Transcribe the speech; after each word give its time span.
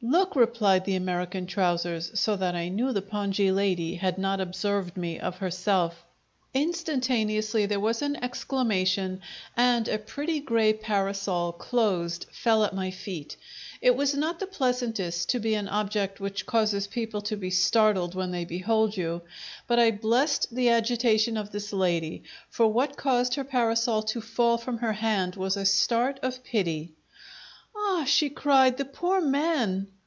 "Look!" 0.00 0.36
replied 0.36 0.84
the 0.84 0.94
American 0.94 1.46
trousers; 1.48 2.12
so 2.14 2.36
that 2.36 2.54
I 2.54 2.68
knew 2.68 2.92
the 2.92 3.02
pongee 3.02 3.50
lady 3.50 3.96
had 3.96 4.16
not 4.16 4.40
observed 4.40 4.96
me 4.96 5.18
of 5.18 5.38
herself. 5.38 6.04
Instantaneously 6.54 7.66
there 7.66 7.80
was 7.80 8.00
an 8.00 8.14
exclamation, 8.22 9.20
and 9.56 9.88
a 9.88 9.98
pretty 9.98 10.38
grey 10.38 10.72
parasol, 10.72 11.50
closed, 11.52 12.26
fell 12.30 12.62
at 12.62 12.76
my 12.76 12.92
feet. 12.92 13.36
It 13.82 13.98
is 14.00 14.14
not 14.14 14.38
the 14.38 14.46
pleasantest 14.46 15.30
to 15.30 15.40
be 15.40 15.56
an 15.56 15.66
object 15.66 16.20
which 16.20 16.46
causes 16.46 16.86
people 16.86 17.20
to 17.22 17.34
be 17.36 17.50
startled 17.50 18.14
when 18.14 18.30
they 18.30 18.44
behold 18.44 18.96
you; 18.96 19.22
but 19.66 19.80
I 19.80 19.90
blessed 19.90 20.54
the 20.54 20.68
agitation 20.68 21.36
of 21.36 21.50
this 21.50 21.72
lady, 21.72 22.22
for 22.50 22.68
what 22.72 22.96
caused 22.96 23.34
her 23.34 23.42
parasol 23.44 24.04
to 24.04 24.20
fall 24.20 24.58
from 24.58 24.78
her 24.78 24.92
hand 24.92 25.34
was 25.34 25.56
a 25.56 25.66
start 25.66 26.20
of 26.22 26.44
pity. 26.44 26.94
"Ah!" 27.80 28.02
she 28.04 28.28
cried. 28.28 28.76
"The 28.76 28.84
poor 28.84 29.20
man!" 29.20 29.86